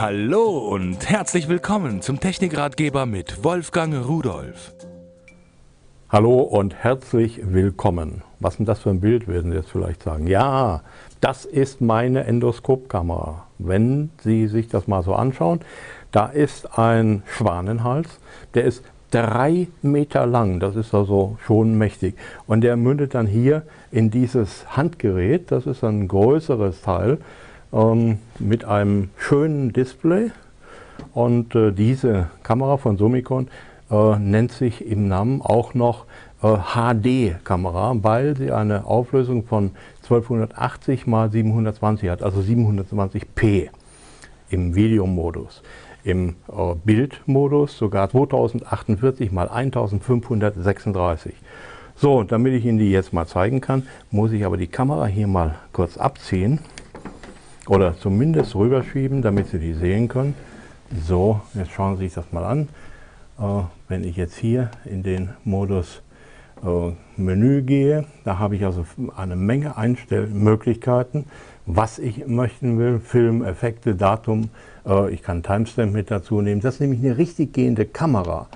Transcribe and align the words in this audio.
Hallo 0.00 0.58
und 0.58 1.10
herzlich 1.10 1.48
willkommen 1.48 2.02
zum 2.02 2.20
Technikratgeber 2.20 3.04
mit 3.04 3.42
Wolfgang 3.42 4.06
Rudolf. 4.06 4.72
Hallo 6.08 6.38
und 6.38 6.76
herzlich 6.76 7.40
willkommen. 7.42 8.22
Was 8.38 8.52
ist 8.52 8.58
denn 8.58 8.66
das 8.66 8.78
für 8.78 8.90
ein 8.90 9.00
Bild, 9.00 9.26
werden 9.26 9.50
Sie 9.50 9.56
jetzt 9.56 9.72
vielleicht 9.72 10.04
sagen. 10.04 10.28
Ja, 10.28 10.82
das 11.20 11.44
ist 11.44 11.80
meine 11.80 12.22
Endoskopkamera. 12.26 13.48
Wenn 13.58 14.10
Sie 14.22 14.46
sich 14.46 14.68
das 14.68 14.86
mal 14.86 15.02
so 15.02 15.14
anschauen, 15.14 15.62
da 16.12 16.26
ist 16.26 16.78
ein 16.78 17.24
Schwanenhals, 17.26 18.20
der 18.54 18.66
ist 18.66 18.84
drei 19.10 19.66
Meter 19.82 20.26
lang, 20.26 20.60
das 20.60 20.76
ist 20.76 20.94
also 20.94 21.38
schon 21.44 21.76
mächtig. 21.76 22.14
Und 22.46 22.60
der 22.60 22.76
mündet 22.76 23.14
dann 23.14 23.26
hier 23.26 23.62
in 23.90 24.12
dieses 24.12 24.76
Handgerät, 24.76 25.50
das 25.50 25.66
ist 25.66 25.82
ein 25.82 26.06
größeres 26.06 26.82
Teil, 26.82 27.18
ähm, 27.72 28.18
mit 28.38 28.64
einem 28.64 29.10
schönen 29.16 29.72
Display. 29.72 30.30
Und 31.14 31.54
äh, 31.54 31.72
diese 31.72 32.28
Kamera 32.42 32.76
von 32.76 32.96
Summicon 32.96 33.48
äh, 33.90 34.18
nennt 34.18 34.52
sich 34.52 34.86
im 34.86 35.08
Namen 35.08 35.40
auch 35.42 35.74
noch 35.74 36.06
äh, 36.42 36.56
HD-Kamera, 36.56 37.96
weil 38.02 38.36
sie 38.36 38.52
eine 38.52 38.86
Auflösung 38.86 39.44
von 39.44 39.72
1280 40.02 41.06
x 41.06 41.32
720 41.32 42.10
hat, 42.10 42.22
also 42.22 42.40
720p 42.40 43.68
im 44.50 44.74
Videomodus. 44.74 45.62
Im 46.04 46.36
äh, 46.48 46.74
Bildmodus 46.84 47.76
sogar 47.76 48.08
2048 48.10 49.32
x 49.32 49.36
1536. 49.36 51.34
So, 51.96 52.22
damit 52.22 52.54
ich 52.54 52.64
Ihnen 52.64 52.78
die 52.78 52.92
jetzt 52.92 53.12
mal 53.12 53.26
zeigen 53.26 53.60
kann, 53.60 53.86
muss 54.12 54.30
ich 54.30 54.44
aber 54.44 54.56
die 54.56 54.68
Kamera 54.68 55.06
hier 55.06 55.26
mal 55.26 55.56
kurz 55.72 55.98
abziehen 55.98 56.60
oder 57.68 57.96
zumindest 57.96 58.54
rüberschieben, 58.54 59.22
damit 59.22 59.48
Sie 59.48 59.58
die 59.58 59.74
sehen 59.74 60.08
können. 60.08 60.34
So, 61.06 61.40
jetzt 61.54 61.72
schauen 61.72 61.96
Sie 61.96 62.04
sich 62.04 62.14
das 62.14 62.32
mal 62.32 62.44
an. 62.44 62.68
Äh, 63.38 63.62
wenn 63.88 64.04
ich 64.04 64.16
jetzt 64.16 64.36
hier 64.36 64.70
in 64.84 65.02
den 65.02 65.30
Modus 65.44 66.02
äh, 66.64 66.92
Menü 67.16 67.62
gehe, 67.62 68.04
da 68.24 68.38
habe 68.38 68.56
ich 68.56 68.64
also 68.64 68.84
eine 69.16 69.36
Menge 69.36 69.76
Einstellmöglichkeiten, 69.76 71.26
was 71.66 71.98
ich 71.98 72.26
möchten 72.26 72.78
will, 72.78 73.00
Film, 73.00 73.44
Effekte, 73.44 73.94
Datum, 73.94 74.48
äh, 74.86 75.10
ich 75.12 75.22
kann 75.22 75.42
Timestamp 75.42 75.92
mit 75.92 76.10
dazu 76.10 76.40
nehmen. 76.40 76.60
Das 76.60 76.74
ist 76.74 76.80
nämlich 76.80 77.00
eine 77.00 77.18
richtig 77.18 77.52
gehende 77.52 77.84
Kamera. 77.84 78.48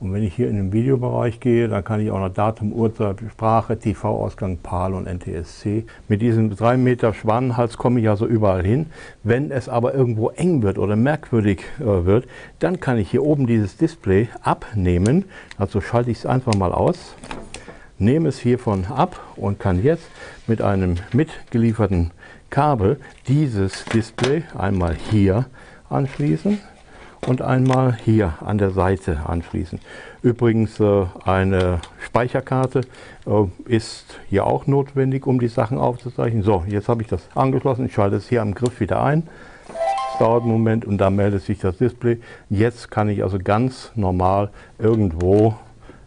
Und 0.00 0.14
wenn 0.14 0.22
ich 0.22 0.34
hier 0.34 0.48
in 0.48 0.56
den 0.56 0.72
Videobereich 0.72 1.40
gehe, 1.40 1.68
dann 1.68 1.84
kann 1.84 2.00
ich 2.00 2.10
auch 2.10 2.18
noch 2.18 2.32
Datum, 2.32 2.72
Uhrzeit, 2.72 3.18
Sprache, 3.30 3.78
TV-Ausgang, 3.78 4.56
PAL 4.62 4.94
und 4.94 5.06
NTSC. 5.06 5.84
Mit 6.08 6.22
diesem 6.22 6.56
3 6.56 6.78
Meter 6.78 7.12
Schwanenhals 7.12 7.76
komme 7.76 8.00
ich 8.00 8.08
also 8.08 8.26
überall 8.26 8.64
hin. 8.64 8.86
Wenn 9.24 9.50
es 9.50 9.68
aber 9.68 9.92
irgendwo 9.92 10.30
eng 10.30 10.62
wird 10.62 10.78
oder 10.78 10.96
merkwürdig 10.96 11.64
äh, 11.80 12.06
wird, 12.06 12.26
dann 12.60 12.80
kann 12.80 12.96
ich 12.96 13.10
hier 13.10 13.22
oben 13.22 13.46
dieses 13.46 13.76
Display 13.76 14.28
abnehmen. 14.40 15.26
Also 15.58 15.82
schalte 15.82 16.10
ich 16.10 16.18
es 16.20 16.26
einfach 16.26 16.54
mal 16.54 16.72
aus, 16.72 17.14
nehme 17.98 18.30
es 18.30 18.38
hiervon 18.38 18.86
ab 18.86 19.20
und 19.36 19.60
kann 19.60 19.82
jetzt 19.82 20.08
mit 20.46 20.62
einem 20.62 20.96
mitgelieferten 21.12 22.10
Kabel 22.48 22.98
dieses 23.28 23.84
Display 23.84 24.44
einmal 24.56 24.96
hier 25.10 25.44
anschließen 25.90 26.58
und 27.26 27.42
einmal 27.42 27.96
hier 28.04 28.34
an 28.44 28.58
der 28.58 28.70
Seite 28.70 29.20
anschließen. 29.26 29.80
Übrigens 30.22 30.80
äh, 30.80 31.06
eine 31.24 31.80
Speicherkarte 32.04 32.82
äh, 33.26 33.70
ist 33.70 34.18
hier 34.28 34.46
auch 34.46 34.66
notwendig, 34.66 35.26
um 35.26 35.38
die 35.38 35.48
Sachen 35.48 35.78
aufzuzeichnen. 35.78 36.42
So, 36.42 36.64
jetzt 36.66 36.88
habe 36.88 37.02
ich 37.02 37.08
das 37.08 37.22
angeschlossen. 37.34 37.86
Ich 37.86 37.94
schalte 37.94 38.16
es 38.16 38.28
hier 38.28 38.42
am 38.42 38.54
Griff 38.54 38.80
wieder 38.80 39.02
ein. 39.02 39.26
Es 40.12 40.18
dauert 40.18 40.42
einen 40.42 40.52
Moment 40.52 40.84
und 40.84 40.98
da 40.98 41.10
meldet 41.10 41.42
sich 41.42 41.58
das 41.58 41.78
Display. 41.78 42.18
Jetzt 42.48 42.90
kann 42.90 43.08
ich 43.08 43.22
also 43.22 43.38
ganz 43.38 43.92
normal 43.94 44.50
irgendwo 44.78 45.54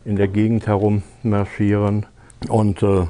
in 0.06 0.16
der 0.16 0.28
Gegend 0.28 0.68
herum 0.68 1.04
marschieren 1.24 2.06
und 2.50 2.84
äh, 2.84 3.06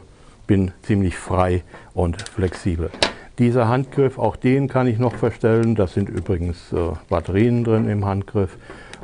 bin 0.45 0.71
ziemlich 0.83 1.17
frei 1.17 1.63
und 1.93 2.21
flexibel. 2.21 2.91
Dieser 3.39 3.67
Handgriff, 3.67 4.19
auch 4.19 4.35
den 4.35 4.67
kann 4.67 4.85
ich 4.85 4.99
noch 4.99 5.15
verstellen. 5.15 5.73
Das 5.73 5.93
sind 5.93 6.07
übrigens 6.07 6.71
äh, 6.71 6.91
Batterien 7.09 7.63
drin 7.63 7.89
im 7.89 8.05
Handgriff. 8.05 8.57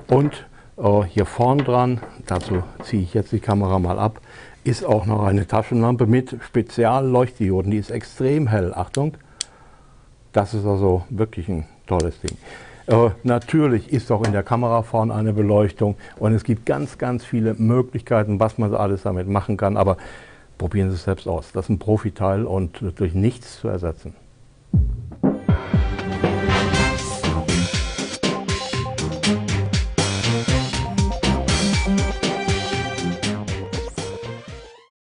Und 0.07 0.45
äh, 0.77 1.01
hier 1.03 1.25
vorn 1.25 1.59
dran, 1.59 1.99
dazu 2.27 2.63
ziehe 2.83 3.01
ich 3.01 3.15
jetzt 3.15 3.31
die 3.31 3.39
Kamera 3.39 3.79
mal 3.79 3.97
ab, 3.97 4.21
ist 4.63 4.85
auch 4.85 5.07
noch 5.07 5.23
eine 5.23 5.47
Taschenlampe 5.47 6.05
mit 6.05 6.37
Spezialleuchtdioden. 6.43 7.71
Die 7.71 7.77
ist 7.77 7.89
extrem 7.89 8.47
hell. 8.47 8.71
Achtung, 8.75 9.15
das 10.31 10.53
ist 10.53 10.65
also 10.65 11.03
wirklich 11.09 11.49
ein 11.49 11.65
tolles 11.87 12.21
Ding. 12.21 12.37
Äh, 12.85 13.11
natürlich 13.23 13.91
ist 13.91 14.11
auch 14.11 14.23
in 14.23 14.31
der 14.31 14.43
Kamera 14.43 14.83
vorne 14.83 15.13
eine 15.13 15.33
Beleuchtung 15.33 15.95
und 16.17 16.33
es 16.33 16.43
gibt 16.43 16.65
ganz, 16.65 16.97
ganz 16.97 17.25
viele 17.25 17.55
Möglichkeiten, 17.55 18.39
was 18.39 18.57
man 18.57 18.73
alles 18.75 19.03
damit 19.03 19.27
machen 19.27 19.57
kann. 19.57 19.75
Aber 19.75 19.97
Probieren 20.59 20.89
Sie 20.89 20.95
es 20.95 21.05
selbst 21.05 21.27
aus. 21.27 21.51
Das 21.53 21.65
ist 21.65 21.69
ein 21.69 21.79
Profiteil 21.79 22.45
und 22.45 22.83
durch 22.99 23.15
nichts 23.15 23.61
zu 23.61 23.69
ersetzen. 23.69 24.13